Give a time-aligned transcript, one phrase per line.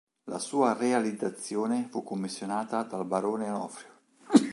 [0.23, 3.91] La sua realizzazione fu commissionata dal barone Onofrio.